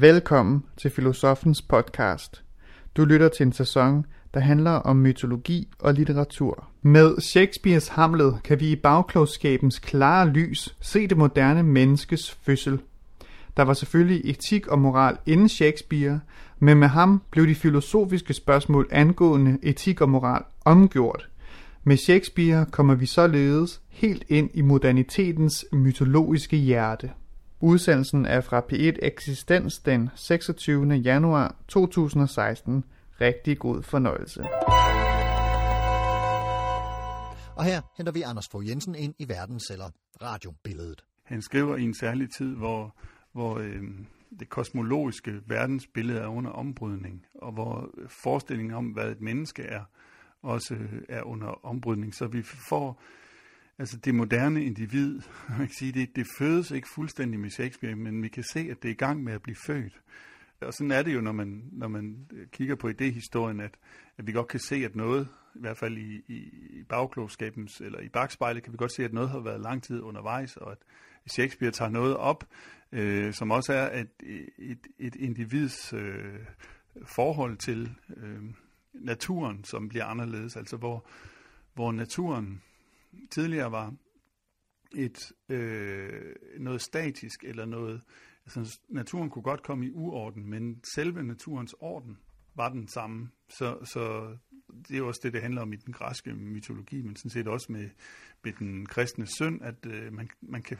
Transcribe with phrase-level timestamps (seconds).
[0.00, 2.42] Velkommen til Filosofens podcast.
[2.96, 6.68] Du lytter til en sæson, der handler om mytologi og litteratur.
[6.82, 12.80] Med Shakespeares Hamlet kan vi i bagklogskabens klare lys se det moderne menneskes fødsel.
[13.56, 16.20] Der var selvfølgelig etik og moral inden Shakespeare,
[16.58, 21.28] men med ham blev de filosofiske spørgsmål angående etik og moral omgjort.
[21.84, 27.10] Med Shakespeare kommer vi således helt ind i modernitetens mytologiske hjerte.
[27.60, 30.94] Udsendelsen er fra P1 Eksistens den 26.
[30.94, 32.84] januar 2016.
[33.20, 34.40] Rigtig god fornøjelse.
[37.56, 39.90] Og her henter vi Anders Fogh Jensen ind i verdens eller
[40.22, 41.04] radiobilledet.
[41.24, 42.96] Han skriver i en særlig tid, hvor,
[43.32, 43.82] hvor øh,
[44.40, 47.90] det kosmologiske verdensbillede er under ombrydning, og hvor
[48.22, 49.82] forestillingen om, hvad et menneske er,
[50.42, 50.76] også
[51.08, 52.14] er under ombrydning.
[52.14, 53.02] Så vi får
[53.78, 58.22] Altså det moderne individ, man kan sige, det, det fødes ikke fuldstændig med Shakespeare, men
[58.22, 60.00] vi kan se, at det er i gang med at blive født.
[60.60, 63.78] Og sådan er det jo, når man, når man øh, kigger på idéhistorien, at,
[64.18, 66.38] at vi godt kan se, at noget, i hvert fald i, i,
[66.70, 70.00] i bagklogskabens, eller i bagspejlet, kan vi godt se, at noget har været lang tid
[70.00, 70.78] undervejs, og at
[71.32, 72.44] Shakespeare tager noget op,
[72.92, 74.08] øh, som også er et,
[74.58, 76.38] et, et individs øh,
[77.06, 78.42] forhold til øh,
[78.94, 81.06] naturen, som bliver anderledes, altså hvor,
[81.74, 82.62] hvor naturen
[83.30, 83.94] tidligere var
[84.96, 88.02] et øh, noget statisk eller noget,
[88.44, 92.18] altså naturen kunne godt komme i uorden, men selve naturens orden
[92.54, 93.30] var den samme.
[93.48, 94.36] Så, så
[94.88, 97.72] det er også det, det handler om i den græske mytologi, men sådan set også
[97.72, 97.90] med,
[98.44, 100.78] med den kristne synd, at øh, man, man, kan,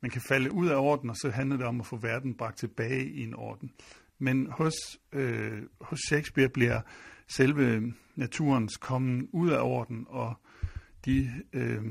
[0.00, 2.58] man kan falde ud af orden, og så handler det om at få verden bragt
[2.58, 3.72] tilbage i en orden.
[4.18, 4.74] Men hos,
[5.12, 6.80] øh, hos Shakespeare bliver
[7.28, 10.34] selve naturens kommen ud af orden, og
[11.04, 11.84] de øh,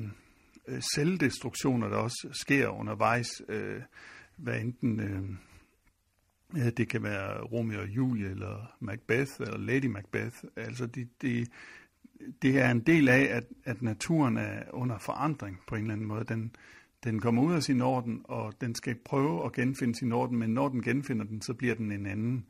[0.68, 3.82] øh, selvdestruktioner, der også sker undervejs, øh,
[4.36, 10.86] hvad enten øh, det kan være Romeo og Julie, eller Macbeth, eller Lady Macbeth, altså
[10.86, 11.46] de, de,
[12.42, 16.08] det er en del af, at, at naturen er under forandring på en eller anden
[16.08, 16.24] måde.
[16.24, 16.56] Den,
[17.04, 20.50] den kommer ud af sin orden, og den skal prøve at genfinde sin orden, men
[20.50, 22.46] når den genfinder den, så bliver den en anden.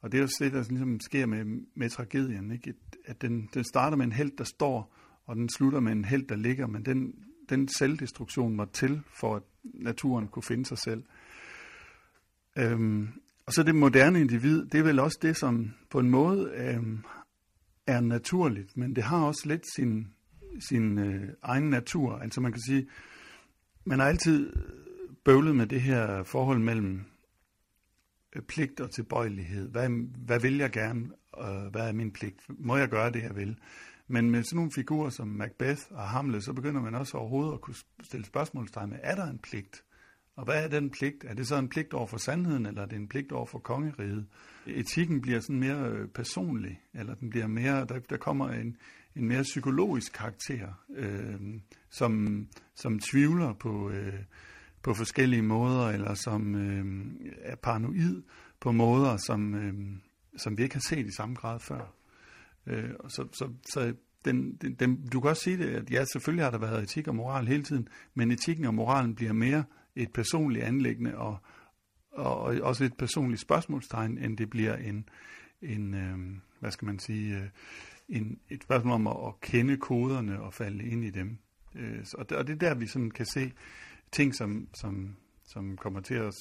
[0.00, 1.44] Og det er også det, der ligesom sker med,
[1.74, 2.74] med tragedien, ikke?
[3.04, 4.94] at den, den starter med en held, der står
[5.26, 7.14] og den slutter med en held, der ligger, men den,
[7.48, 11.02] den selvdestruktion var til, for at naturen kunne finde sig selv.
[12.58, 13.08] Øhm,
[13.46, 17.04] og så det moderne individ, det er vel også det, som på en måde øhm,
[17.86, 20.08] er naturligt, men det har også lidt sin,
[20.68, 22.18] sin øh, egen natur.
[22.18, 22.86] Altså man kan sige,
[23.84, 24.52] man har altid
[25.24, 27.04] bøvlet med det her forhold mellem
[28.36, 29.68] øh, pligt og tilbøjelighed.
[29.70, 29.88] Hvad,
[30.26, 32.40] hvad vil jeg gerne, og hvad er min pligt?
[32.48, 33.56] Må jeg gøre det, jeg vil?
[34.08, 37.60] Men med sådan nogle figurer som Macbeth og Hamlet, så begynder man også overhovedet at
[37.60, 39.84] kunne stille spørgsmålstegn med, er der en pligt?
[40.36, 41.24] Og hvad er den pligt?
[41.24, 43.58] Er det så en pligt over for sandheden, eller er det en pligt over for
[43.58, 44.26] kongeriget?
[44.66, 48.76] Etikken bliver sådan mere øh, personlig, eller den bliver mere, der, der kommer en,
[49.16, 51.40] en mere psykologisk karakter, øh,
[51.90, 54.14] som, som tvivler på, øh,
[54.82, 57.06] på forskellige måder, eller som øh,
[57.38, 58.22] er paranoid
[58.60, 59.74] på måder, som, øh,
[60.36, 61.92] som vi ikke har set i samme grad før.
[62.66, 63.94] Øh, så så, så
[64.24, 67.08] den, den, den, du kan også sige det, at ja, selvfølgelig har der været etik
[67.08, 69.64] og moral hele tiden, men etikken og moralen bliver mere
[69.96, 71.38] et personligt anlæggende og,
[72.12, 75.08] og, og også et personligt spørgsmålstegn, end det bliver en,
[75.62, 76.18] en øh,
[76.60, 77.48] hvad skal man sige, øh,
[78.08, 81.38] en, et spørgsmål om at, at kende koderne og falde ind i dem.
[81.74, 83.52] Øh, og, det, og det er der, vi sådan kan se
[84.12, 86.34] ting, som, som, som kommer til at,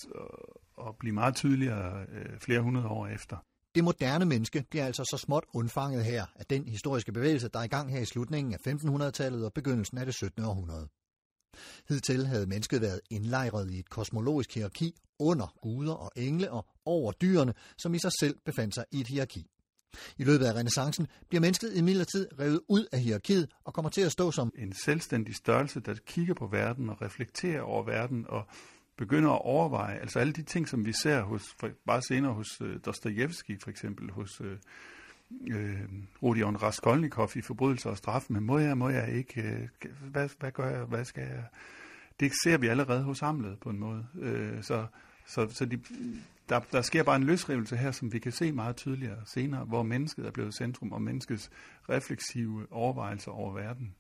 [0.88, 3.38] at blive meget tydeligere øh, flere hundrede år efter.
[3.76, 7.64] Det moderne menneske bliver altså så småt undfanget her af den historiske bevægelse, der er
[7.64, 10.44] i gang her i slutningen af 1500-tallet og begyndelsen af det 17.
[10.44, 10.88] århundrede.
[11.90, 17.12] Hidtil havde mennesket været indlejret i et kosmologisk hierarki under guder og engle og over
[17.12, 19.48] dyrene, som i sig selv befandt sig i et hierarki.
[20.18, 24.12] I løbet af renaissancen bliver mennesket imidlertid revet ud af hierarkiet og kommer til at
[24.12, 28.48] stå som en selvstændig størrelse, der kigger på verden og reflekterer over verden og
[28.98, 32.62] begynder at overveje, altså alle de ting, som vi ser hos, for, bare senere hos
[32.62, 34.58] øh, Dostojevski for eksempel, hos øh,
[35.48, 35.82] øh,
[36.24, 40.52] Rodion Raskolnikov i Forbrydelser og Straf, men må jeg, må jeg ikke, øh, hvad, hvad
[40.52, 41.44] gør jeg, hvad skal jeg?
[42.20, 44.08] Det ser vi allerede hos samlet på en måde.
[44.20, 44.86] Øh, så
[45.26, 45.82] så, så de,
[46.50, 49.84] der, der sker bare en løsrivelse her, som vi kan se meget tydeligere senere, hvor
[49.84, 51.52] mennesket er blevet centrum, og menneskets
[51.90, 53.96] refleksive overvejelser over verden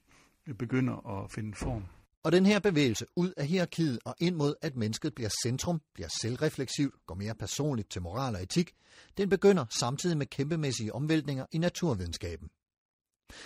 [0.58, 1.84] begynder at finde form.
[2.26, 6.08] Og den her bevægelse ud af hierarkiet og ind mod, at mennesket bliver centrum, bliver
[6.22, 8.74] selvrefleksivt, går mere personligt til moral og etik,
[9.18, 12.48] den begynder samtidig med kæmpemæssige omvæltninger i naturvidenskaben.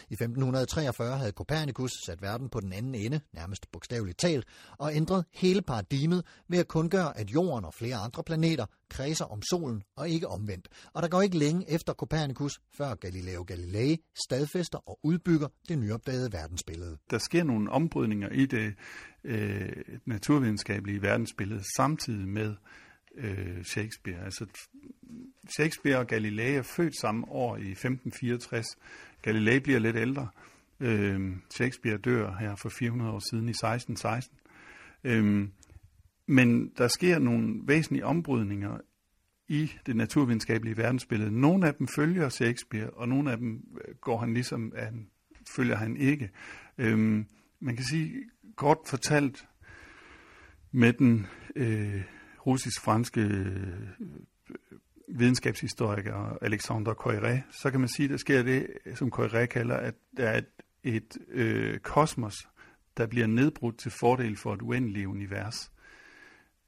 [0.09, 4.45] I 1543 havde Copernicus sat verden på den anden ende, nærmest bogstaveligt talt,
[4.77, 9.41] og ændret hele paradigmet ved at kundgøre, at jorden og flere andre planeter kredser om
[9.41, 10.67] solen og ikke omvendt.
[10.93, 16.33] Og der går ikke længe efter Copernicus, før Galileo Galilei stadfæster og udbygger det nyopdagede
[16.33, 16.97] verdensbillede.
[17.09, 18.73] Der sker nogle ombrydninger i det
[19.23, 19.71] øh,
[20.05, 22.55] naturvidenskabelige verdensbillede samtidig med
[23.15, 24.25] øh, Shakespeare.
[24.25, 24.45] Altså
[25.49, 28.65] Shakespeare og Galilei er født samme år i 1564.
[29.21, 30.27] Galilei bliver lidt ældre.
[30.79, 34.37] Øh, Shakespeare dør her for 400 år siden i 1616.
[35.03, 35.47] Øh,
[36.27, 38.77] men der sker nogle væsentlige ombrydninger
[39.47, 41.39] i det naturvidenskabelige verdensbillede.
[41.39, 44.93] Nogle af dem følger Shakespeare, og nogle af dem øh, går han ligesom, at
[45.55, 46.29] følger han ikke.
[46.77, 47.25] Øhm,
[47.59, 48.13] man kan sige,
[48.55, 49.45] kort fortalt,
[50.71, 52.01] med den øh,
[52.45, 53.89] russisk-franske øh,
[55.07, 59.95] videnskabshistoriker Alexander Coiré, så kan man sige, at der sker det, som Coiré kalder, at
[60.17, 60.45] der er et,
[60.83, 62.35] et øh, kosmos,
[62.97, 65.71] der bliver nedbrudt til fordel for et uendeligt univers.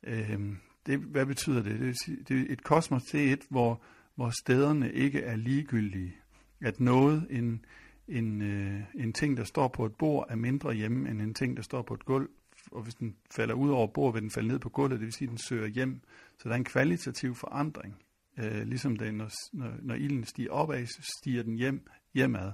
[0.04, 0.40] Øh,
[0.86, 1.80] det, hvad betyder det?
[1.80, 3.84] Det, sige, det et kosmos, det er et, hvor,
[4.16, 6.16] hvor stederne ikke er ligegyldige.
[6.62, 7.66] At noget, en,
[8.08, 11.58] en, øh, en ting, der står på et bord, er mindre hjemme end en ting,
[11.58, 12.30] der står på et gulv.
[12.72, 15.14] Og hvis den falder ud over bordet, vil den falde ned på gulvet, det vil
[15.14, 16.02] sige, at den søger hjem.
[16.38, 17.96] Så der er en kvalitativ forandring.
[18.40, 22.52] Øh, ligesom det, når, når, når ilden stiger opad, så stiger den hjem, hjemad.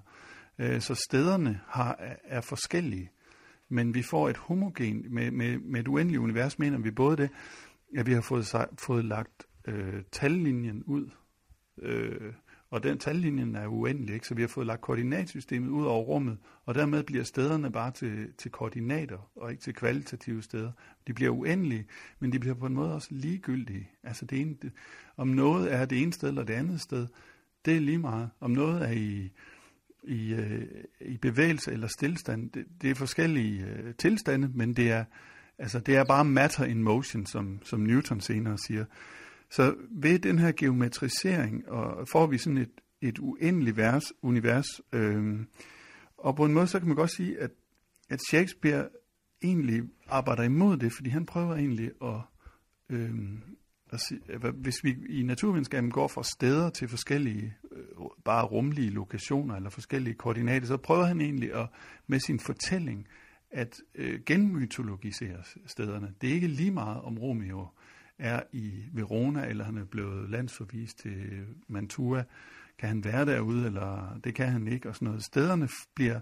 [0.60, 3.12] Øh, så stederne har, er, er forskellige.
[3.70, 7.30] Men vi får et homogen, med, med, med et uendeligt univers, mener vi både det,
[7.98, 11.10] at vi har fået, fået lagt øh, tallinjen ud,
[11.82, 12.34] øh,
[12.70, 14.28] og den tallinjen er uendelig, ikke?
[14.28, 18.28] så vi har fået lagt koordinatsystemet ud over rummet, og dermed bliver stederne bare til,
[18.38, 20.72] til koordinater, og ikke til kvalitative steder.
[21.08, 21.86] De bliver uendelige,
[22.20, 23.90] men de bliver på en måde også ligegyldige.
[24.04, 24.72] Altså det ene, det,
[25.18, 27.08] om noget er det ene sted eller det andet sted,
[27.66, 28.30] det er lige meget.
[28.40, 29.32] Om noget er i,
[30.04, 30.68] i, øh,
[31.02, 35.06] i bevægelse eller stillstand, det, det er forskellige øh, tilstande, men det er,
[35.58, 38.86] altså, det er bare matter in motion, som, som Newton senere siger.
[39.50, 44.68] Så ved den her geometrisering og får vi sådan et, et uendeligt vers, univers.
[44.94, 45.40] Øh,
[46.18, 47.52] og på en måde, så kan man godt sige, at,
[48.10, 48.90] at Shakespeare
[49.44, 52.22] egentlig arbejder imod det, fordi han prøver egentlig at,
[52.90, 53.16] øh,
[53.94, 54.22] at sige,
[54.54, 57.86] hvis vi i naturvidenskaben går fra steder til forskellige, øh,
[58.26, 61.70] bare rumlige lokationer eller forskellige koordinater, så prøver han egentlig at,
[62.08, 63.08] med sin fortælling
[63.52, 66.14] at øh, genmytologisere stederne.
[66.22, 67.68] Det er ikke lige meget om Romeo
[68.20, 72.24] er i Verona, eller han er blevet landsforvist til Mantua.
[72.78, 75.24] Kan han være derude, eller det kan han ikke, og sådan noget.
[75.24, 76.20] Stederne bliver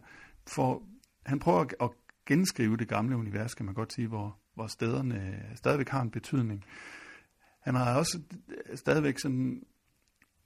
[0.47, 0.83] for...
[1.25, 1.89] Han prøver at
[2.25, 6.63] genskrive det gamle univers, kan man godt sige, hvor, hvor stederne stadigvæk har en betydning.
[7.61, 9.63] Han har også øh, stadigvæk sådan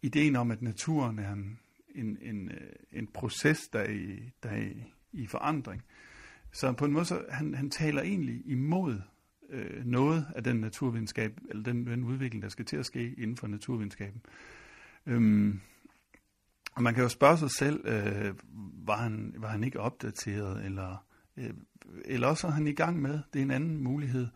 [0.01, 1.59] ideen om, at naturen er en,
[1.95, 5.83] en, en, øh, en proces, der er, i, der er i, i forandring.
[6.51, 9.01] Så på en måde, så han, han taler egentlig imod
[9.49, 13.37] øh, noget af den naturvidenskab, eller den, den udvikling, der skal til at ske inden
[13.37, 14.21] for naturvidenskaben.
[15.05, 15.59] Øhm,
[16.75, 18.33] og man kan jo spørge sig selv, øh,
[18.87, 21.05] var, han, var han ikke opdateret, eller,
[21.37, 21.53] øh,
[22.05, 24.27] eller også er han i gang med, det er en anden mulighed,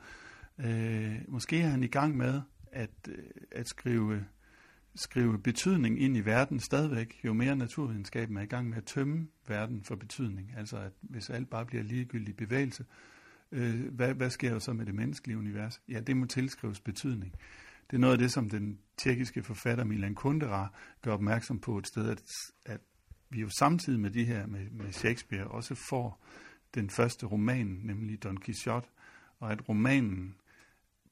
[0.60, 4.26] øh, måske er han i gang med at, øh, at skrive,
[4.96, 9.28] skrive betydning ind i verden stadigvæk, jo mere naturvidenskaben er i gang med at tømme
[9.48, 10.54] verden for betydning.
[10.58, 13.13] Altså at hvis alt bare bliver ligegyldig bevægelse, øh,
[13.54, 15.82] Øh, hvad, hvad sker der så med det menneskelige univers?
[15.90, 17.36] Ja, det må tilskrives betydning.
[17.92, 20.68] Det er noget af det, som den tjekkiske forfatter Milan Kundera
[21.02, 22.24] gør opmærksom på et sted, at,
[22.66, 22.82] at
[23.30, 26.26] vi jo samtidig med det her med, med Shakespeare også får
[26.76, 28.88] den første roman, nemlig Don Quixote,
[29.40, 30.36] og at romanen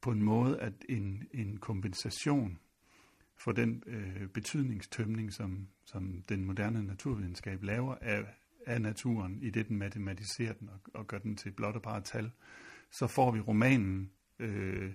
[0.02, 2.60] på en måde at en, en kompensation
[3.38, 8.24] for den øh, betydningstømning, som, som den moderne naturvidenskab laver af,
[8.66, 12.02] af naturen, i det den matematiserer den og, og gør den til blot og bare
[12.02, 12.32] tal,
[12.92, 14.92] så får vi romanen, øh,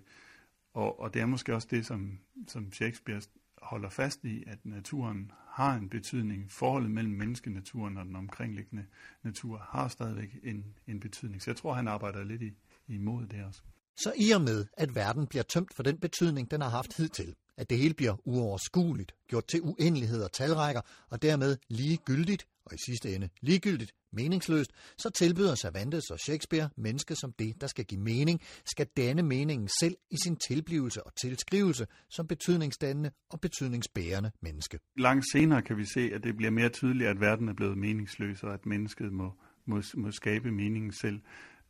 [0.74, 3.20] og, og det er måske også det, som, som Shakespeare
[3.62, 6.52] holder fast i, at naturen har en betydning.
[6.52, 8.84] Forholdet mellem menneskenaturen og den omkringliggende
[9.22, 11.42] natur har stadigvæk en, en betydning.
[11.42, 12.52] Så jeg tror, han arbejder lidt i,
[12.88, 13.62] imod det også.
[13.96, 17.34] Så i og med, at verden bliver tømt for den betydning, den har haft hidtil,
[17.56, 20.80] at det hele bliver uoverskueligt, gjort til uendelighed og talrækker,
[21.10, 27.14] og dermed ligegyldigt, og i sidste ende ligegyldigt, meningsløst, så tilbyder Cervantes og Shakespeare menneske
[27.14, 31.86] som det, der skal give mening, skal danne meningen selv i sin tilblivelse og tilskrivelse
[32.10, 34.78] som betydningsdannende og betydningsbærende menneske.
[34.98, 38.42] Langt senere kan vi se, at det bliver mere tydeligt, at verden er blevet meningsløs,
[38.42, 39.32] og at mennesket må,
[39.66, 41.20] må, må skabe meningen selv.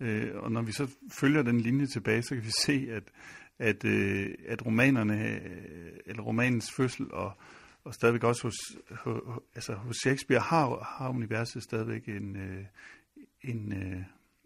[0.01, 3.03] Øh, og når vi så følger den linje tilbage, så kan vi se, at,
[3.59, 7.33] at, øh, at romanerne, øh, eller romanens fødsel og,
[7.87, 8.55] og stadigvæk også hos,
[8.91, 12.65] hos, altså hos Shakespeare har, har universet stadigvæk en, øh,
[13.43, 14.03] en, øh,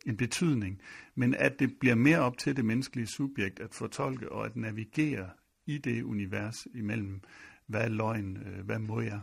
[0.06, 0.80] en betydning,
[1.14, 5.30] men at det bliver mere op til det menneskelige subjekt at fortolke og at navigere
[5.66, 7.20] i det univers imellem,
[7.66, 9.20] hvad er løgn, øh, hvad må jeg,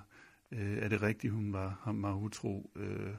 [0.51, 3.13] øh, er det rigtigt, hun var, ham var utro, øh,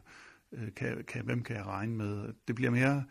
[0.52, 2.32] øh, kan, kan, hvem kan jeg regne med?
[2.48, 3.04] Det bliver mere,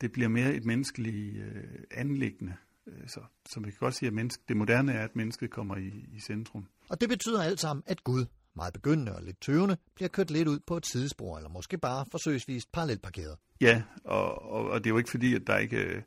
[0.00, 2.54] det bliver mere et menneskeligt øh, anlæggende.
[2.88, 5.76] Øh, så, som vi kan godt sige, at menneske, det moderne er, at mennesket kommer
[5.76, 6.66] i, i centrum.
[6.88, 8.26] Og det betyder alt sammen, at Gud,
[8.56, 12.06] meget begyndende og lidt tøvende, bliver kørt lidt ud på et sidespor, eller måske bare
[12.10, 13.36] forsøgsvist parallelparkeret.
[13.60, 16.02] Ja, og, og, og det er jo ikke fordi, at der ikke øh,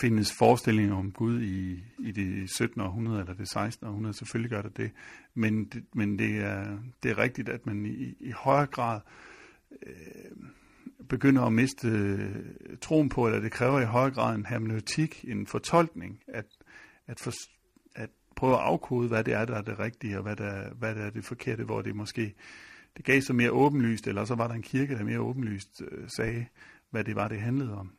[0.00, 2.80] findes forestillinger om Gud i, i det 17.
[2.80, 3.86] århundrede eller det 16.
[3.86, 4.16] århundrede.
[4.16, 4.90] Selvfølgelig gør det det.
[5.34, 9.00] Men, det, men det, er, det er rigtigt, at man i, i højere grad
[9.86, 9.92] øh,
[11.08, 12.44] begynder at miste øh,
[12.80, 16.46] troen på, eller det kræver i høj grad en hermeneutik, en fortolkning, at,
[17.06, 17.32] at, for,
[17.94, 20.94] at prøve at afkode, hvad det er, der er det rigtige, og hvad der, hvad
[20.94, 22.34] der er det forkerte, hvor det måske
[22.96, 26.08] det gav sig mere åbenlyst, eller så var der en kirke, der mere åbenlyst øh,
[26.16, 26.46] sagde,
[26.90, 27.92] hvad det var, det handlede om.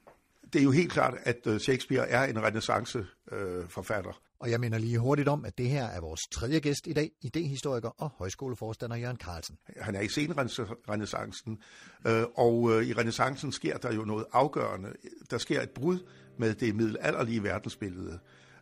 [0.53, 4.10] Det er jo helt klart, at øh, Shakespeare er en renaissance-forfatter.
[4.10, 6.93] Øh, og jeg mener lige hurtigt om, at det her er vores tredje gæst i
[6.93, 9.58] dag, idehistoriker og højskoleforstander Jørgen Carlsen.
[9.77, 11.60] Han er i senrenæssancen,
[12.08, 14.93] øh, og øh, i renæssancen sker der jo noget afgørende.
[15.31, 16.00] Der sker et brud
[16.38, 18.19] med det middelalderlige verdensbillede,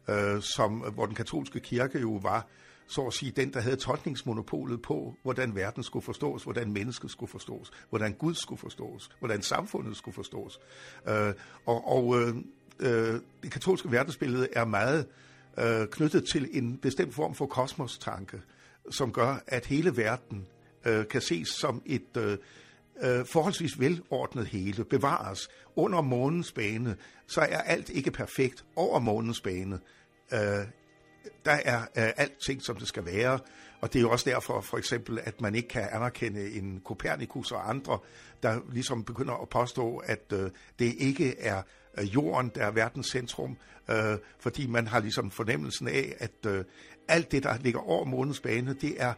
[0.10, 2.48] øh, som, hvor den katolske kirke jo var
[2.90, 7.30] så at sige, den, der havde tolkningsmonopolet på, hvordan verden skulle forstås, hvordan mennesket skulle
[7.30, 10.60] forstås, hvordan Gud skulle forstås, hvordan samfundet skulle forstås.
[11.08, 11.34] Øh,
[11.66, 12.36] og og øh,
[12.80, 15.14] øh, det katolske verdensbillede er meget øh,
[15.60, 18.42] Øh, knyttet til en bestemt form for kosmostanke,
[18.92, 20.48] som gør, at hele verden
[20.86, 22.38] øh, kan ses som et øh,
[23.02, 26.96] øh, forholdsvis velordnet hele, bevares under månens bane,
[27.28, 29.80] så er alt ikke perfekt over månens bane.
[30.34, 30.68] Øh,
[31.46, 33.40] der er øh, alting, som det skal være,
[33.82, 37.52] og det er jo også derfor for eksempel, at man ikke kan anerkende en Kopernikus
[37.52, 38.00] og andre,
[38.44, 41.62] der ligesom begynder at påstå, at øh, det ikke er
[42.00, 43.58] øh, jorden, der er verdens centrum,
[43.90, 46.64] øh, fordi man har ligesom fornemmelsen af, at øh,
[47.08, 49.14] alt det, der ligger over månens bane, det er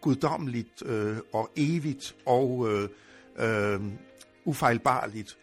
[0.00, 2.88] guddommeligt øh, og evigt og øh,
[3.38, 3.80] øh,
[4.44, 5.38] ufejlbarligt.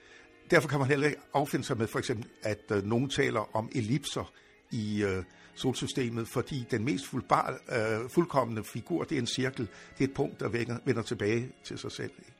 [0.52, 3.70] Derfor kan man heller ikke affinde sig med for eksempel, at øh, nogen taler om
[3.76, 4.32] ellipser
[4.72, 5.24] i øh,
[5.56, 9.68] solsystemet, fordi den mest fuldbar, øh, fuldkommende figur, det er en cirkel.
[9.98, 12.12] Det er et punkt, der vender, vender tilbage til sig selv.
[12.20, 12.34] Ikke?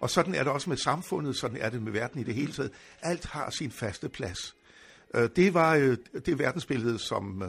[0.00, 2.52] Og sådan er det også med samfundet, sådan er det med verden i det hele
[2.52, 2.72] taget.
[3.02, 4.56] Alt har sin faste plads.
[5.14, 5.96] Øh, det var øh,
[6.26, 7.42] det verdensbillede, som,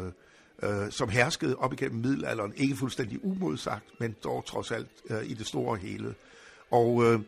[0.63, 2.53] øh, som herskede op igennem middelalderen.
[2.55, 4.89] Ikke fuldstændig umodsagt, men dog trods alt
[5.23, 6.15] i det store hele.
[6.71, 7.19] Og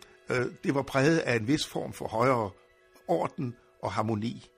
[0.64, 2.50] det var præget af en vis form for højere
[3.08, 4.50] orden og harmoni.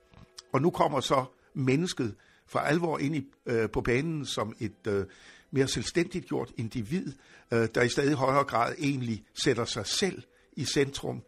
[0.53, 2.15] Og nu kommer så mennesket
[2.49, 5.05] for alvor ind i, øh, på banen som et øh,
[5.51, 7.13] mere selvstændigt gjort individ,
[7.53, 10.23] øh, der i stadig højere grad egentlig sætter sig selv
[10.59, 11.21] i centrum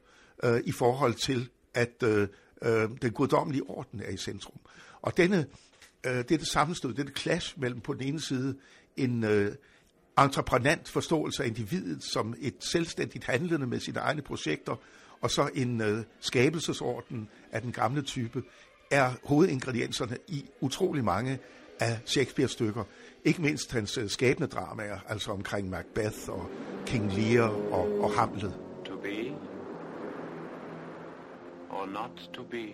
[0.44, 2.28] øh, i forhold til, at øh,
[2.62, 4.60] øh, den guddommelige orden er i centrum.
[5.02, 5.46] Og denne,
[6.06, 8.56] øh, dette sammenstød, dette clash mellem på den ene side
[8.98, 9.56] en øh,
[10.18, 14.76] entreprenant forståelse af individet som et selvstændigt handlende med sine egne projekter,
[15.22, 18.44] og så en øh, skabelsesorden af den gamle type,
[18.92, 21.40] er hovedingredienserne i utrolig mange
[21.80, 22.84] af Shakespeares stykker.
[23.26, 24.10] Ikke mindst hans øh,
[24.48, 26.50] dramaer, altså omkring Macbeth og
[26.86, 28.54] King Lear og, og Hamlet.
[28.86, 29.52] To be
[31.82, 32.68] or not to be,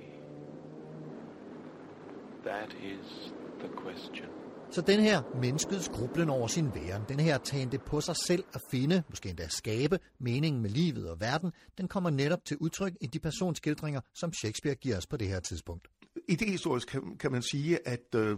[2.44, 4.30] that is the question.
[4.72, 8.62] Så den her menneskets grublen over sin væren, den her tagende på sig selv at
[8.72, 13.08] finde, måske endda skabe, meningen med livet og verden, den kommer netop til udtryk i
[13.08, 15.88] de personskildringer, som Shakespeare giver os på det her tidspunkt.
[16.28, 18.38] Idehistorisk kan, kan man sige, at øh,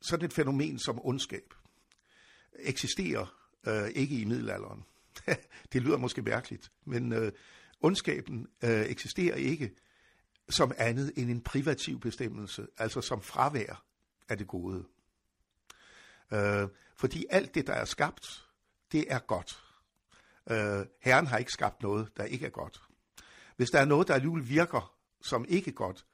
[0.00, 1.54] sådan et fænomen som ondskab
[2.58, 3.34] eksisterer
[3.66, 4.84] øh, ikke i middelalderen.
[5.72, 7.32] det lyder måske mærkeligt, men øh,
[7.80, 9.70] ondskaben øh, eksisterer ikke
[10.48, 13.84] som andet end en privativ bestemmelse, altså som fravær
[14.28, 14.84] af det gode.
[16.32, 18.46] Øh, fordi alt det, der er skabt,
[18.92, 19.62] det er godt.
[20.50, 22.82] Øh, Herren har ikke skabt noget, der ikke er godt.
[23.56, 26.06] Hvis der er noget, der alligevel virker som ikke godt,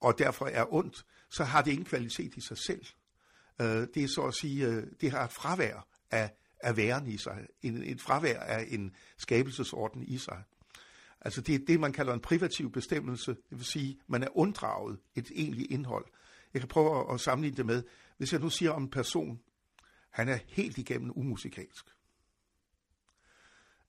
[0.00, 2.84] og derfor er ondt, så har det ingen kvalitet i sig selv.
[3.60, 7.16] Øh, det er så at sige, øh, det har et fravær af, af væren i
[7.16, 10.42] sig, en, et fravær af en skabelsesorden i sig.
[11.26, 14.98] Altså det er det, man kalder en privativ bestemmelse, det vil sige, man er unddraget
[15.14, 16.04] et egentligt indhold.
[16.54, 17.82] Jeg kan prøve at sammenligne det med,
[18.16, 19.40] hvis jeg nu siger om en person,
[20.10, 21.84] han er helt igennem umusikalsk,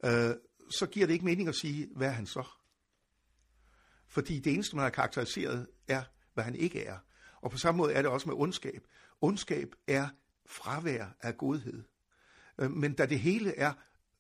[0.04, 0.36] øh,
[0.70, 2.48] så giver det ikke mening at sige, hvad er han så?
[4.08, 6.04] Fordi det eneste, man har karakteriseret, er,
[6.34, 6.98] hvad han ikke er.
[7.42, 8.88] Og på samme måde er det også med ondskab.
[9.22, 10.10] Ondskab er
[10.46, 11.84] fravær af godhed.
[12.58, 13.74] Øh, men da det hele er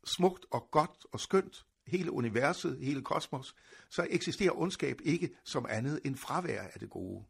[0.03, 3.55] smukt og godt og skønt, hele universet, hele kosmos,
[3.89, 7.23] så eksisterer ondskab ikke som andet end fravær af det gode.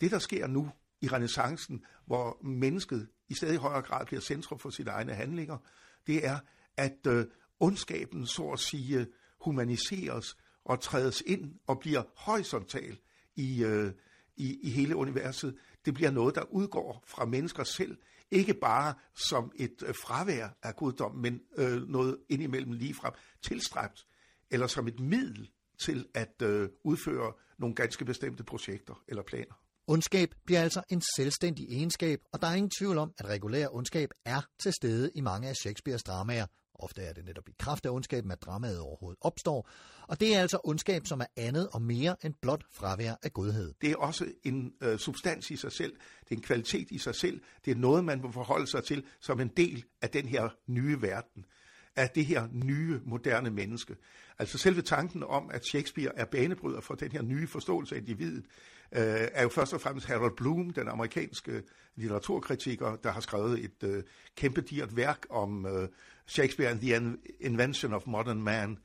[0.00, 0.70] Det, der sker nu
[1.00, 5.58] i renaissancen, hvor mennesket i stadig højere grad bliver centrum for sine egne handlinger,
[6.06, 6.38] det er,
[6.76, 7.26] at øh,
[7.60, 9.06] ondskaben, så at sige,
[9.40, 12.98] humaniseres og trædes ind og bliver horisontal
[13.36, 13.92] i, øh,
[14.36, 15.56] i, i hele universet.
[15.84, 17.96] Det bliver noget, der udgår fra mennesker selv,
[18.30, 18.94] ikke bare
[19.30, 23.12] som et øh, fravær af guddom, men øh, noget indimellem ligefrem
[23.42, 24.06] tilstræbt,
[24.50, 25.50] eller som et middel
[25.84, 29.54] til at øh, udføre nogle ganske bestemte projekter eller planer.
[29.86, 34.10] Ondskab bliver altså en selvstændig egenskab, og der er ingen tvivl om, at regulær ondskab
[34.24, 36.46] er til stede i mange af Shakespeares dramaer.
[36.74, 39.68] Ofte er det netop i kraft af ondskaben, at dramaet overhovedet opstår,
[40.08, 43.74] og det er altså ondskab, som er andet og mere end blot fravær af godhed.
[43.80, 47.14] Det er også en øh, substans i sig selv, det er en kvalitet i sig
[47.14, 50.48] selv, det er noget, man må forholde sig til som en del af den her
[50.66, 51.44] nye verden
[51.96, 53.96] af det her nye, moderne menneske.
[54.38, 58.44] Altså selve tanken om, at Shakespeare er banebryder for den her nye forståelse af individet,
[58.94, 61.62] øh, er jo først og fremmest Harold Bloom, den amerikanske
[61.96, 64.02] litteraturkritiker, der har skrevet et øh,
[64.36, 65.88] kæmpe dyrt værk om øh,
[66.26, 68.78] Shakespeare and the Invention of Modern Man,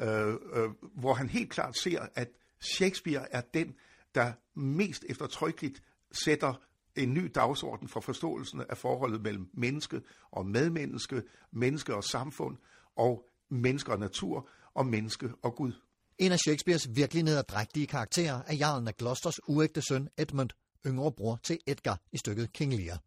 [0.00, 2.28] øh, øh, hvor han helt klart ser, at
[2.60, 3.74] Shakespeare er den,
[4.14, 5.82] der mest eftertrykkeligt
[6.12, 6.54] sætter
[6.96, 12.56] en ny dagsorden for forståelsen af forholdet mellem menneske og medmenneske, menneske og samfund,
[12.96, 15.72] og menneske og natur, og menneske og Gud.
[16.18, 20.50] En af Shakespeares virkelig nederdrægtige karakterer er jarlen af Gloucesters uægte søn Edmund,
[20.86, 23.02] yngre bror til Edgar i stykket King Lear.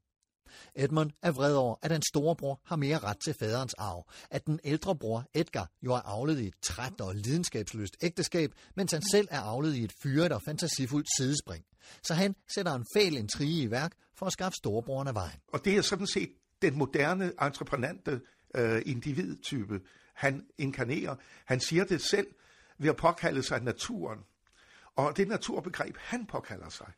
[0.76, 4.60] Edmund er vred over, at hans storebror har mere ret til faderens arv, at den
[4.64, 9.28] ældre bror Edgar jo er afledt i et træt og lidenskabsløst ægteskab, mens han selv
[9.32, 11.66] er afledt i et fyret og fantasifuldt sidespring.
[12.04, 15.40] Så han sætter en fæl intrige i værk for at skaffe storebroren af vejen.
[15.48, 16.30] Og det er sådan set
[16.62, 18.22] den moderne entreprenante
[18.56, 19.80] øh, individtype,
[20.14, 21.16] han inkarnerer.
[21.46, 22.28] Han siger det selv
[22.80, 24.20] ved at påkalde sig naturen.
[24.96, 26.92] Og det naturbegreb, han påkalder sig,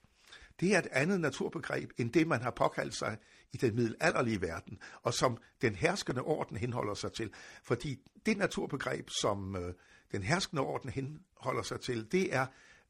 [0.60, 3.18] det er et andet naturbegreb, end det man har påkaldt sig
[3.54, 7.34] i den middelalderlige verden, og som den herskende orden henholder sig til.
[7.64, 9.74] Fordi det naturbegreb, som øh,
[10.12, 12.46] den herskende orden henholder sig til, det er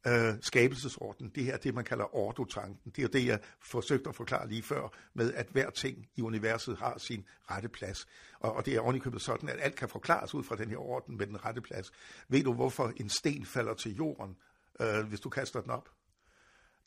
[0.06, 1.28] øh, skabelsesorden.
[1.28, 2.90] Det her det, man kalder ordotanken.
[2.90, 6.22] Det er jo det, jeg forsøgte at forklare lige før, med at hver ting i
[6.22, 8.06] universet har sin rette plads.
[8.40, 11.16] Og, og det er ovenikøbet sådan, at alt kan forklares ud fra den her orden
[11.16, 11.92] med den rette plads.
[12.28, 14.36] Ved du, hvorfor en sten falder til jorden,
[14.80, 15.88] øh, hvis du kaster den op?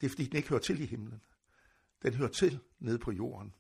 [0.02, 1.22] Det er, fordi den ikke hører til i himlen.
[2.04, 3.54] Den hører til nede på jorden.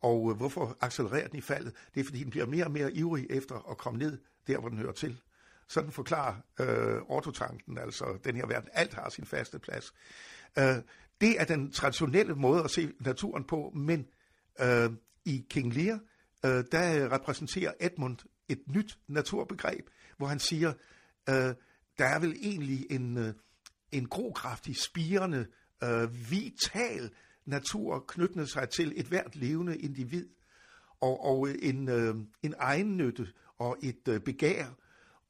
[0.00, 1.74] Og øh, hvorfor accelererer den i faldet?
[1.94, 4.68] Det er, fordi den bliver mere og mere ivrig efter at komme ned der, hvor
[4.68, 5.20] den hører til.
[5.68, 8.68] Sådan forklarer øh, ortotanken, altså den her verden.
[8.72, 9.94] Alt har sin faste plads.
[10.58, 10.76] Øh,
[11.20, 14.06] det er den traditionelle måde at se naturen på, men
[14.60, 14.90] øh,
[15.24, 16.00] i King Lear,
[16.44, 18.16] øh, der øh, repræsenterer Edmund
[18.48, 20.72] et nyt naturbegreb, hvor han siger,
[21.28, 21.54] øh,
[21.98, 23.34] der er vel egentlig en, øh,
[23.92, 25.46] en grokraftig, spirende
[25.84, 27.10] øh, vital
[27.44, 30.28] natur knyttende sig til et hvert levende individ,
[31.00, 33.26] og, og en, øh, en egennytte
[33.58, 34.66] og et øh, begær,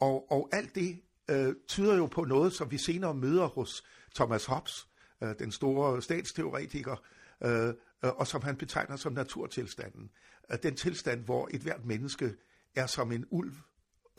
[0.05, 4.45] og, og alt det øh, tyder jo på noget, som vi senere møder hos Thomas
[4.45, 4.89] Hobbes,
[5.23, 6.97] øh, den store statsteoretiker,
[7.45, 10.11] øh, øh og som han betegner som naturtilstanden.
[10.53, 12.35] Øh, den tilstand, hvor et hvert menneske
[12.77, 13.53] er som en ulv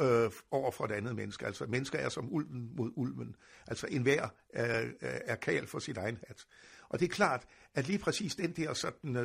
[0.01, 1.45] øh, over for et andet menneske.
[1.45, 3.35] Altså mennesker er som ulven mod ulven.
[3.67, 6.45] Altså enhver er, er kal for sit egen hat.
[6.89, 9.15] Og det er klart, at lige præcis den der sådan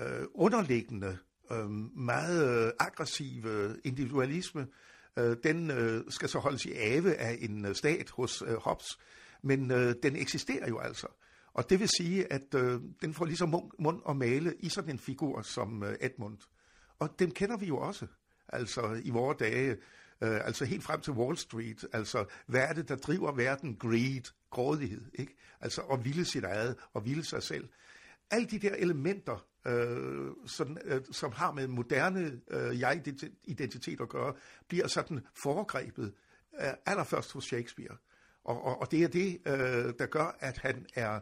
[0.00, 1.18] øh, underliggende,
[1.52, 4.68] øh, meget aggressive individualisme, øh,
[5.18, 8.98] Øh, den øh, skal så holdes i ave af en øh, stat hos øh, Hobbes.
[9.42, 11.06] Men øh, den eksisterer jo altså.
[11.52, 14.98] Og det vil sige, at øh, den får ligesom mund og male i sådan en
[14.98, 16.38] figur som øh, Edmund.
[16.98, 18.06] Og dem kender vi jo også
[18.48, 19.70] altså i vore dage,
[20.20, 23.76] øh, altså helt frem til Wall Street, altså hvad er det, der driver verden?
[23.76, 25.36] Greed, grådighed, ikke?
[25.60, 27.68] Altså at ville sit eget, og ville sig selv.
[28.30, 34.34] Alle de der elementer, øh, sådan, øh, som har med moderne øh, jeg-identitet at gøre,
[34.68, 36.12] bliver sådan foregrebet
[36.60, 37.96] øh, allerførst hos Shakespeare.
[38.44, 41.20] Og, og, og det er det, øh, der gør, at han er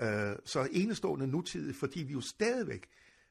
[0.00, 2.88] øh, så enestående nutidig, fordi vi jo stadigvæk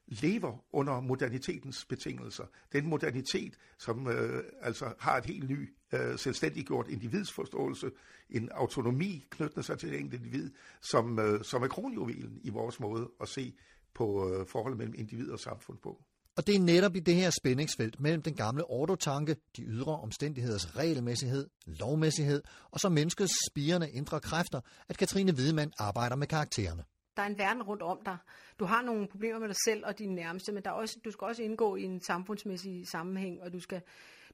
[0.08, 2.44] lever under modernitetens betingelser.
[2.74, 7.92] Den modernitet, som øh, altså har et helt ny øh, selvstændiggjort individsforståelse,
[8.30, 12.80] en autonomi knyttet sig til det enkelte individ, som, øh, som er kronjuvelen i vores
[12.80, 13.54] måde at se
[13.94, 16.02] på øh, forholdet mellem individ og samfund på.
[16.38, 20.78] Og det er netop i det her spændingsfelt mellem den gamle ordotanke, de ydre omstændigheders
[20.78, 26.84] regelmæssighed, lovmæssighed og så menneskets spirende indre kræfter, at Katrine Hvidemann arbejder med karaktererne.
[27.18, 28.18] der er en verden rundt om dig.
[28.60, 31.12] Du har nogle problemer med dig selv og dine nærmeste, men der er også, du
[31.12, 33.82] skal også indgå i en samfundsmæssig sammenhæng, og du skal,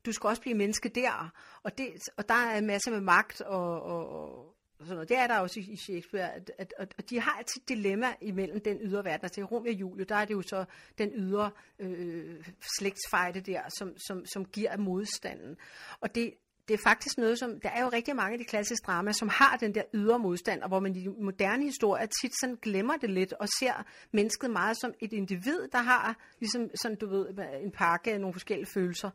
[0.05, 1.31] du skal også blive menneske der.
[1.63, 5.09] Og, det, og der er en masse med magt og, og, og sådan noget.
[5.09, 8.59] Det er der også i Shakespeare, at, at, at, at de har et dilemma imellem
[8.59, 9.25] den ydre verden.
[9.25, 10.65] Altså i Romeo og Julie, der er det jo så
[10.97, 12.45] den ydre øh,
[12.77, 15.57] slægtsfejde der, som, som, som giver modstanden.
[16.01, 16.33] Og det,
[16.67, 19.29] det er faktisk noget, som, der er jo rigtig mange af de klassiske dramaer, som
[19.29, 23.09] har den der ydre modstand, og hvor man i moderne historie tit sådan glemmer det
[23.09, 27.27] lidt, og ser mennesket meget som et individ, der har, ligesom sådan, du ved,
[27.63, 29.09] en pakke af nogle forskellige følelser.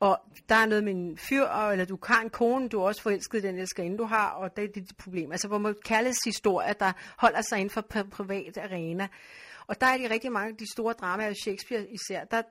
[0.00, 3.02] Og der er noget med en fyr, eller du har en kone, du er også
[3.02, 5.32] forelsket den elskerinde, du har, og det er dit problem.
[5.32, 7.80] Altså, hvor man kærlighedshistorier, der holder sig inden for
[8.10, 9.08] privat arena.
[9.66, 12.42] Og der er de rigtig mange de store dramaer, Shakespeare især, der,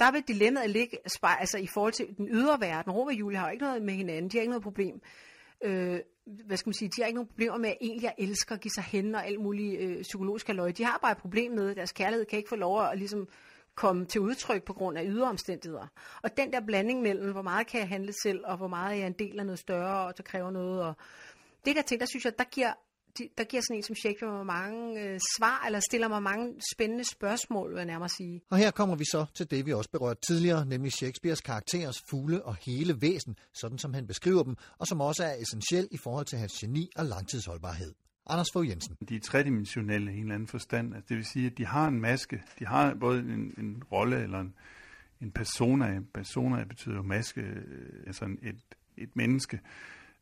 [0.00, 2.92] der vil dilemmaet ligge altså i forhold til den ydre verden.
[2.92, 5.00] Romeo og Julie har jo ikke noget med hinanden, de har ikke noget problem.
[5.64, 6.00] Øh,
[6.46, 8.60] hvad skal man sige, de har ikke nogen problemer med at egentlig at elske og
[8.60, 10.78] give sig hen og alt muligt øh, psykologisk løg.
[10.78, 13.28] De har bare et problem med, at deres kærlighed kan ikke få lov at ligesom,
[13.76, 15.86] komme til udtryk på grund af ydre omstændigheder.
[16.22, 18.98] Og den der blanding mellem, hvor meget kan jeg handle selv, og hvor meget er
[18.98, 20.82] jeg en del af noget større, og der kræver noget.
[20.82, 20.94] Og
[21.64, 22.72] det der ting, der synes jeg, der giver
[23.38, 27.04] der giver sådan en som Shakespeare mig mange øh, svar, eller stiller mig mange spændende
[27.04, 28.42] spørgsmål, vil jeg nærmere sige.
[28.50, 32.44] Og her kommer vi så til det, vi også berørte tidligere, nemlig Shakespeares karakterers fugle
[32.44, 36.26] og hele væsen, sådan som han beskriver dem, og som også er essentiel i forhold
[36.26, 38.05] til hans geni og langtidsholdbarhed.
[38.26, 38.96] Anders Fogh Jensen.
[39.08, 40.94] De er tredimensionelle i en eller anden forstand.
[40.94, 42.42] Altså, det vil sige, at de har en maske.
[42.58, 44.54] De har både en, en rolle eller en,
[45.20, 46.00] en persona.
[46.14, 48.60] Persona betyder jo maske, øh, altså et,
[48.96, 49.60] et menneske.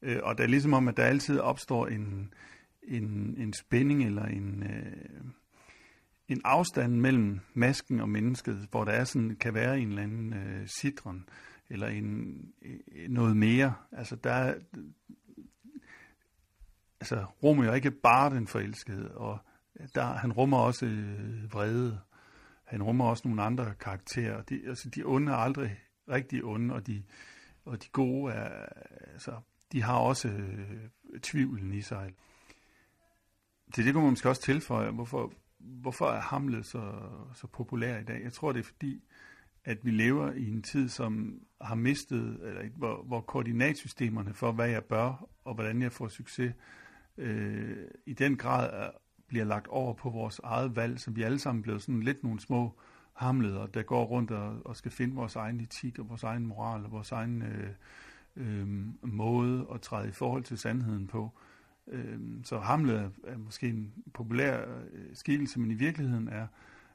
[0.02, 2.34] Øh, og det er ligesom om, at der altid opstår en,
[2.82, 5.24] en, en spænding eller en, øh,
[6.28, 10.32] en afstand mellem masken og mennesket, hvor der er sådan, kan være en eller anden
[10.32, 11.28] øh, citron
[11.70, 13.74] eller en, øh, noget mere.
[13.92, 14.54] Altså der,
[17.04, 19.38] altså Romeo er ikke bare den forelskede, og
[19.94, 22.00] der, han rummer også øh, vrede.
[22.64, 24.42] Han rummer også nogle andre karakterer.
[24.42, 27.02] De, altså, de onde er aldrig rigtig onde, og de,
[27.64, 28.66] og de gode er,
[29.12, 29.40] altså,
[29.72, 30.88] de har også øh,
[31.22, 32.14] tvivlen i sig.
[33.76, 36.92] Det, det kunne man måske også tilføje, hvorfor, hvorfor er Hamlet så,
[37.34, 38.22] så populær i dag?
[38.22, 39.04] Jeg tror, det er fordi,
[39.64, 44.68] at vi lever i en tid, som har mistet, eller hvor, hvor koordinatsystemerne for, hvad
[44.68, 46.54] jeg bør, og hvordan jeg får succes,
[47.18, 48.90] øh, i den grad er,
[49.26, 52.40] bliver lagt over på vores eget valg, som vi alle sammen bliver sådan lidt nogle
[52.40, 52.72] små
[53.12, 56.84] hamleder, der går rundt og, og skal finde vores egen etik og vores egen moral
[56.84, 57.70] og vores egen øh,
[58.36, 58.66] øh,
[59.02, 61.30] måde at træde i forhold til sandheden på.
[61.88, 64.60] Øh, så Hamlet er, er måske en populær
[64.92, 66.46] øh, skikkelse, men i virkeligheden er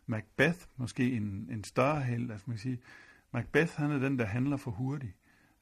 [0.05, 2.31] Macbeth måske en, en større held.
[2.31, 2.79] Altså man kan sige,
[3.33, 5.13] Macbeth han er den, der handler for hurtigt.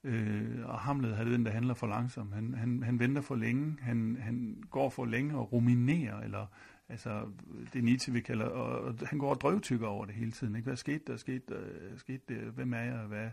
[0.03, 2.33] Øh, og Hamlet er den, der handler for langsomt.
[2.33, 6.45] Han, han, han venter for længe, han, han går for længe og ruminerer, eller
[6.89, 7.25] altså
[7.73, 10.55] det Nietzsche vi kalder, og, og han går og drøvtykker over det hele tiden.
[10.55, 10.65] Ikke?
[10.65, 11.17] Hvad skete der?
[11.17, 11.61] Skete der?
[11.97, 12.51] Skete der?
[12.51, 12.97] Hvem er jeg?
[12.97, 13.29] Hvad,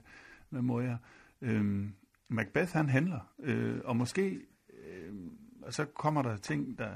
[0.48, 0.96] hvad må jeg?
[1.40, 1.86] Øh,
[2.28, 5.14] Macbeth han handler, øh, og måske øh,
[5.70, 6.90] så kommer der ting, der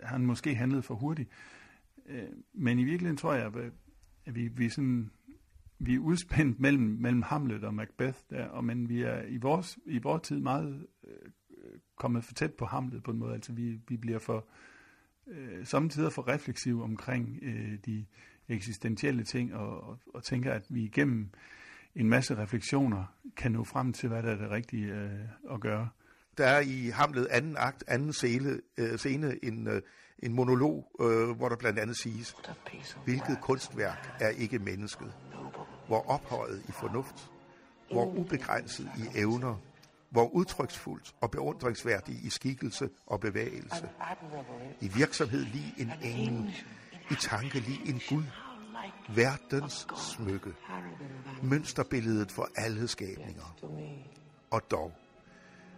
[0.00, 1.30] han måske handlede for hurtigt.
[2.06, 3.52] Øh, men i virkeligheden tror jeg,
[4.26, 5.10] at vi, vi sådan
[5.78, 9.78] vi er udspændt mellem, mellem Hamlet og Macbeth, der, og, men vi er i vores,
[9.86, 11.30] i vores tid meget øh,
[11.96, 13.34] kommet for tæt på Hamlet på en måde.
[13.34, 14.46] Altså vi, vi bliver for
[15.26, 18.06] øh, samtidig for refleksive omkring øh, de
[18.48, 21.30] eksistentielle ting, og, og, og tænker, at vi igennem
[21.94, 23.04] en masse refleksioner
[23.36, 25.88] kan nå frem til, hvad der er det rigtige øh, at gøre.
[26.38, 29.82] Der er i Hamlet anden akt, anden scene, øh, scene en, øh,
[30.18, 32.36] en monolog, øh, hvor der blandt andet siges,
[33.04, 35.12] hvilket kunstværk er ikke mennesket?
[35.86, 37.30] Hvor ophøjet i fornuft,
[37.90, 39.56] hvor ubegrænset i evner,
[40.10, 43.88] hvor udtryksfuldt og beundringsværdig i skikkelse og bevægelse.
[44.80, 46.54] I virksomhed lige en engel,
[47.10, 48.24] i tanke lige en Gud,
[49.14, 50.52] verdens smykke,
[51.42, 53.56] mønsterbilledet for alle skabninger.
[54.50, 54.92] Og dog,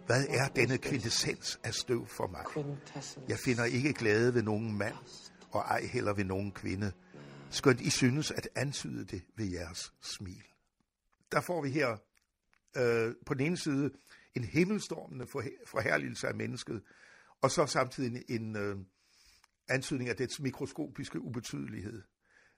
[0.05, 2.43] hvad er denne kvintessens af støv for mig?
[3.29, 4.95] Jeg finder ikke glæde ved nogen mand,
[5.51, 6.91] og ej heller ved nogen kvinde,
[7.49, 10.43] skønt I synes at antyde det ved jeres smil.
[11.31, 11.97] Der får vi her
[12.77, 13.91] øh, på den ene side
[14.35, 15.27] en himmelstormende
[15.65, 16.83] forherligelse af mennesket,
[17.41, 18.77] og så samtidig en, en øh,
[19.69, 22.03] antydning af dets mikroskopiske ubetydelighed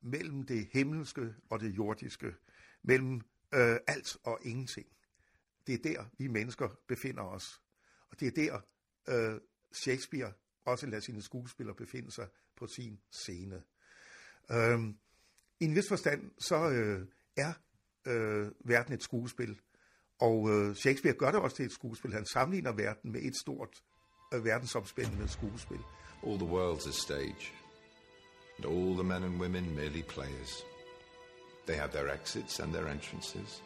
[0.01, 2.35] mellem det himmelske og det jordiske,
[2.83, 3.21] mellem
[3.53, 4.87] øh, alt og ingenting.
[5.67, 7.61] Det er der, vi mennesker befinder os.
[8.11, 8.61] Og det er der,
[9.09, 9.39] øh,
[9.71, 10.33] Shakespeare
[10.65, 13.63] også lader sine skuespillere befinde sig på sin scene.
[14.51, 14.95] Øhm,
[15.59, 17.07] I en vis forstand, så øh,
[17.37, 17.53] er
[18.07, 19.59] øh, verden et skuespil.
[20.19, 22.13] Og øh, Shakespeare gør det også til et skuespil.
[22.13, 23.83] Han sammenligner verden med et stort
[24.33, 25.79] øh, verdensomspændende skuespil.
[26.27, 27.53] All the world's a stage.
[28.63, 30.65] and all the men and women merely players.
[31.65, 33.61] They have their exits and their entrances,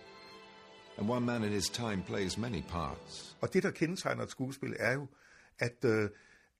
[0.97, 3.35] and one man in his time plays many parts.
[3.41, 5.07] Og det, der kendetegner et skuespil, er jo,
[5.59, 6.09] at øh,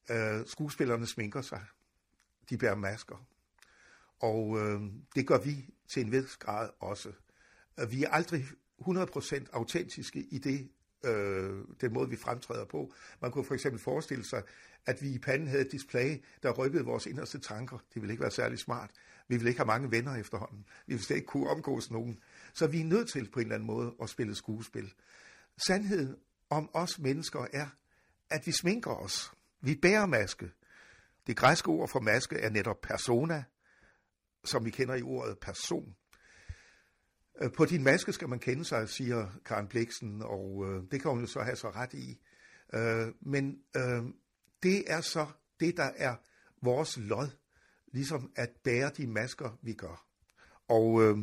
[0.10, 1.62] øh, skuespillerne sminker sig.
[2.50, 3.26] De bærer masker.
[4.24, 4.82] Og øh,
[5.16, 7.12] det gør vi til en vis grad også.
[7.80, 8.46] Øh, vi er aldrig
[8.82, 10.70] 100% autentiske i det,
[11.06, 12.94] øh, den måde, vi fremtræder på.
[13.22, 14.44] Man kunne for eksempel forestille sig,
[14.86, 17.78] at vi i panden havde et display, der rykkede vores inderste tanker.
[17.94, 18.92] Det ville ikke være særlig smart.
[19.28, 20.66] Vi ville ikke have mange venner efterhånden.
[20.88, 22.20] Vi ville slet ikke kunne omgås nogen.
[22.54, 24.94] Så vi er nødt til på en eller anden måde at spille skuespil.
[25.68, 26.16] Sandheden
[26.50, 27.68] om os mennesker er,
[28.30, 29.32] at vi sminker os.
[29.62, 30.52] Vi bærer maske.
[31.28, 33.44] Det græske ord for maske er netop persona,
[34.44, 35.96] som vi kender i ordet person.
[37.42, 41.12] Øh, på din maske skal man kende sig, siger Karen Bliksen, og øh, det kan
[41.12, 42.22] hun jo så have så ret i.
[42.74, 44.04] Øh, men øh,
[44.64, 45.28] det er så
[45.60, 46.16] det, der er
[46.62, 47.30] vores lod,
[47.88, 50.06] ligesom at bære de masker, vi gør.
[50.68, 51.18] Og øh,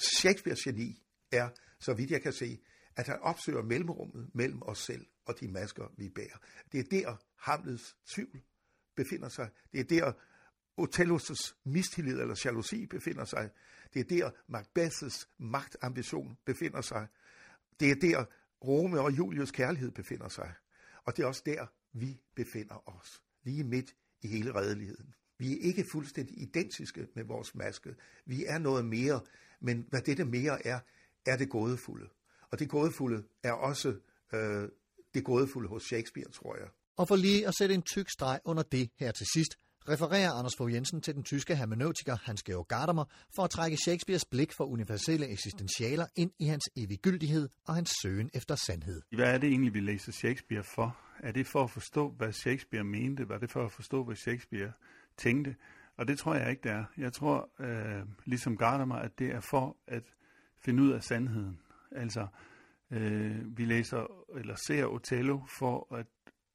[0.00, 1.48] Shakespeare's geni er,
[1.80, 2.58] så vidt jeg kan se,
[2.96, 6.38] at han opsøger mellemrummet mellem os selv og de masker, vi bærer.
[6.72, 8.42] Det er der Hamlets tvivl
[8.96, 9.48] befinder sig.
[9.72, 10.12] Det er der
[10.76, 13.50] Othellos mistillid eller jalousi befinder sig.
[13.94, 17.06] Det er der Macbeths magtambition befinder sig.
[17.80, 18.24] Det er der
[18.64, 20.52] Rome og Julius kærlighed befinder sig.
[21.04, 23.22] Og det er også der, vi befinder os.
[23.44, 25.14] Lige midt i hele redeligheden.
[25.38, 27.94] Vi er ikke fuldstændig identiske med vores maske.
[28.26, 29.20] Vi er noget mere,
[29.60, 30.80] men hvad dette mere er,
[31.26, 32.08] er det gådefulde.
[32.50, 33.94] Og det gådefulde er også
[34.32, 34.68] øh,
[35.14, 36.68] det gådefulde hos Shakespeare, tror jeg.
[36.96, 40.52] Og for lige at sætte en tyk streg under det her til sidst, refererer Anders
[40.58, 43.04] Fogh Jensen til den tyske hermeneutiker Hans Georg Gadamer
[43.36, 48.30] for at trække Shakespeares blik for universelle eksistentialer ind i hans eviggyldighed og hans søgen
[48.34, 49.02] efter sandhed.
[49.10, 50.96] Hvad er det egentlig, vi læser Shakespeare for?
[51.18, 53.28] Er det for at forstå, hvad Shakespeare mente?
[53.28, 54.72] Var det for at forstå, hvad Shakespeare
[55.16, 55.56] tænkte?
[55.96, 56.84] Og det tror jeg ikke, det er.
[56.96, 60.02] Jeg tror, øh, ligesom Gadamer, at det er for at
[60.64, 61.60] finde ud af sandheden.
[61.92, 62.26] Altså,
[62.90, 64.06] øh, vi læser
[64.38, 66.06] eller ser Othello for at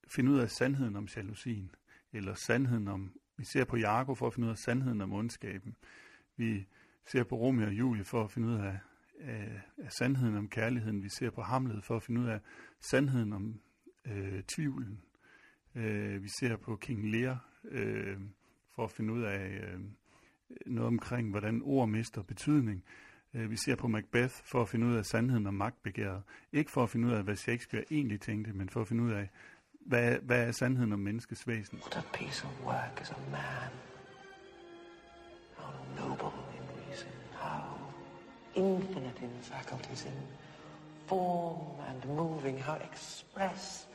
[0.08, 1.72] finde ud af sandheden om jalousien,
[2.13, 5.75] eller sandheden om vi ser på Jakob for at finde ud af sandheden om ondskaben.
[6.38, 6.67] Vi
[7.06, 8.80] ser på Romeo og Julie for at finde ud af,
[9.19, 11.04] af, af sandheden om kærligheden.
[11.04, 12.39] Vi ser på Hamlet for at finde ud af
[12.80, 13.62] sandheden om
[14.06, 15.01] øh, tvivlen.
[15.75, 18.17] Øh, vi ser på King Lear øh,
[18.75, 19.80] for at finde ud af øh,
[20.65, 22.84] noget omkring, hvordan ord mister betydning.
[23.34, 26.23] Øh, vi ser på Macbeth for at finde ud af sandheden om magtbegæret.
[26.51, 29.12] Ikke for at finde ud af, hvad Shakespeare egentlig tænkte, men for at finde ud
[29.12, 29.30] af,
[29.86, 31.80] hvad, hvad er sandheden om menneskets væsen?
[31.80, 33.72] What a piece of work is a man.
[35.58, 35.72] How
[36.06, 37.63] noble in reason, how
[38.56, 40.13] infinite in faculties, in
[41.08, 43.88] form and moving, how express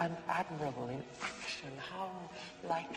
[0.00, 2.08] and admirable in action, how
[2.68, 2.96] like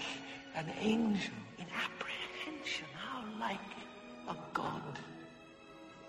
[0.55, 3.71] an angel in apprehension, how like
[4.29, 4.99] a god.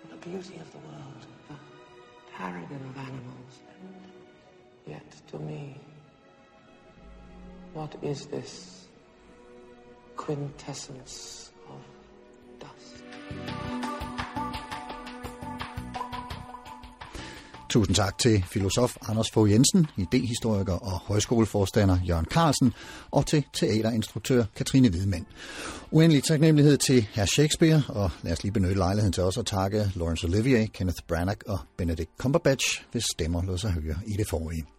[0.09, 1.55] The beauty of the world, the
[2.33, 3.93] paragon of animals, and
[4.87, 5.79] yet to me,
[7.75, 8.87] What is this
[10.17, 11.81] quintessence of
[12.59, 13.03] dust?
[17.69, 22.73] Tusind tak til filosof Anders Fogh Jensen, idehistoriker og højskoleforstander Jørgen Carlsen
[23.11, 25.25] og til teaterinstruktør Katrine Hvidmand.
[25.91, 29.91] Uendelig taknemmelighed til herr Shakespeare, og lad os lige benytte lejligheden til også at takke
[29.95, 34.78] Laurence Olivier, Kenneth Branagh og Benedict Cumberbatch, hvis stemmer lod sig høre i det forrige.